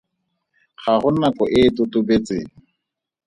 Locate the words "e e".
1.57-1.71